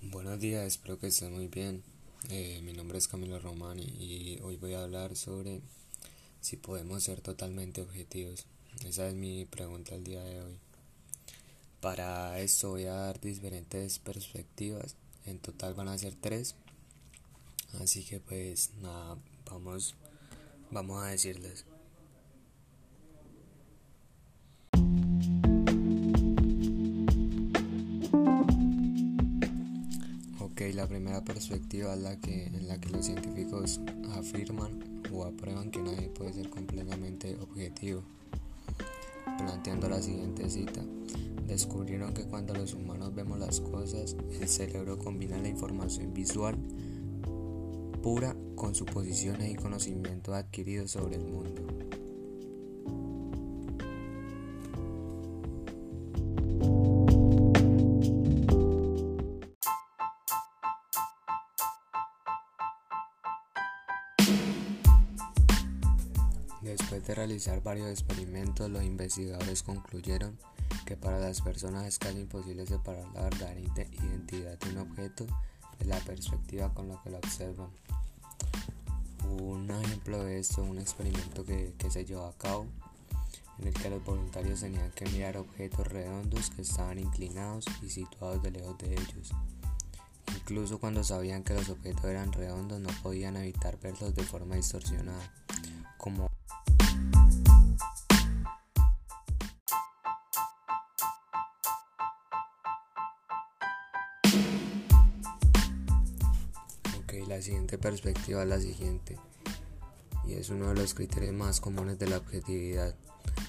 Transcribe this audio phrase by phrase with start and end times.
[0.00, 1.82] Buenos días, espero que estén muy bien.
[2.30, 5.60] Eh, mi nombre es Camilo Romani y hoy voy a hablar sobre
[6.40, 8.46] si podemos ser totalmente objetivos.
[8.86, 10.58] Esa es mi pregunta el día de hoy.
[11.82, 14.96] Para esto voy a dar diferentes perspectivas.
[15.26, 16.54] En total van a ser tres.
[17.78, 19.18] Así que pues nada,
[19.50, 19.94] vamos,
[20.70, 21.66] vamos a decirles.
[30.76, 33.80] la primera perspectiva es la que, en la que los científicos
[34.12, 38.02] afirman o aprueban que nadie puede ser completamente objetivo.
[39.38, 40.82] Planteando la siguiente cita,
[41.46, 46.56] descubrieron que cuando los humanos vemos las cosas, el cerebro combina la información visual
[48.06, 51.60] pura con suposiciones y conocimiento adquirido sobre el mundo.
[66.62, 70.38] Después de realizar varios experimentos, los investigadores concluyeron
[70.84, 75.26] que para las personas es casi imposible separar la verdadera identidad de un objeto
[75.80, 77.70] de la perspectiva con la que lo observan.
[79.30, 82.66] Un ejemplo de esto, un experimento que, que se llevó a cabo
[83.58, 88.42] en el que los voluntarios tenían que mirar objetos redondos que estaban inclinados y situados
[88.42, 89.32] de lejos de ellos.
[90.34, 95.32] Incluso cuando sabían que los objetos eran redondos no podían evitar verlos de forma distorsionada,
[107.24, 109.16] la siguiente perspectiva es la siguiente,
[110.26, 112.94] y es uno de los criterios más comunes de la objetividad,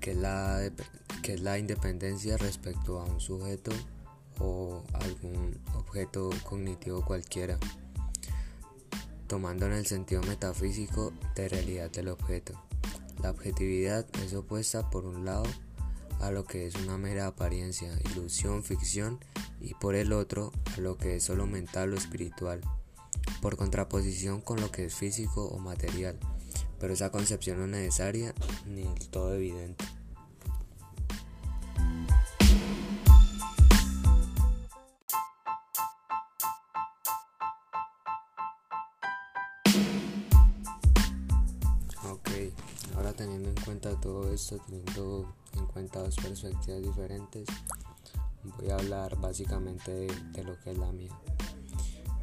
[0.00, 0.70] que es la,
[1.22, 3.72] que es la independencia respecto a un sujeto
[4.38, 7.58] o algún objeto cognitivo cualquiera,
[9.26, 12.62] tomando en el sentido metafísico de realidad del objeto.
[13.22, 15.44] La objetividad es opuesta por un lado
[16.20, 19.18] a lo que es una mera apariencia, ilusión, ficción
[19.60, 22.60] y por el otro a lo que es solo mental o espiritual
[23.40, 26.18] por contraposición con lo que es físico o material,
[26.78, 28.34] pero esa concepción no es necesaria
[28.66, 29.84] ni del todo evidente.
[42.10, 42.30] Ok,
[42.96, 47.46] ahora teniendo en cuenta todo esto, teniendo en cuenta dos perspectivas diferentes,
[48.56, 51.12] voy a hablar básicamente de, de lo que es la mía.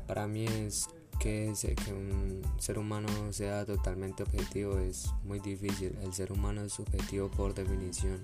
[0.08, 0.88] Para mí es
[1.26, 5.98] que, un ser humano sea totalmente objetivo es muy difícil.
[6.04, 8.24] El ser humano es subjetivo por definición.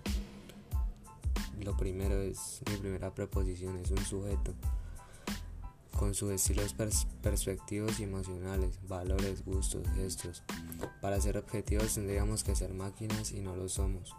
[1.63, 4.53] Lo primero es, mi primera preposición es un sujeto
[5.97, 6.75] con sus estilos
[7.21, 10.43] perspectivos y emocionales, valores, gustos, gestos.
[11.01, 14.15] Para ser objetivos tendríamos que ser máquinas y no lo somos.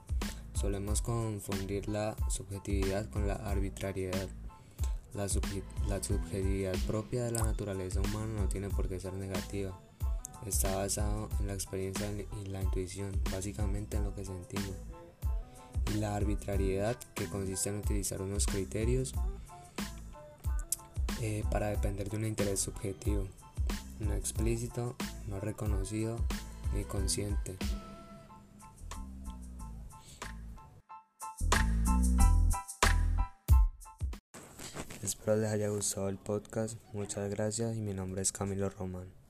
[0.55, 4.29] Solemos confundir la subjetividad con la arbitrariedad.
[5.15, 9.79] La, subjetividad propia de la naturaleza humana no tiene por qué ser negativa.
[10.47, 14.73] Está basado en la experiencia y la intuición, básicamente en lo que sentimos.
[15.95, 19.15] Y la arbitrariedad, que consiste en utilizar unos criterios
[21.21, 23.29] eh, para depender de un interés subjetivo,
[24.01, 24.97] no explícito,
[25.29, 26.19] no reconocido
[26.75, 27.57] ni consciente.
[35.03, 36.79] Espero les haya gustado el podcast.
[36.93, 39.22] Muchas gracias y mi nombre es Camilo Román.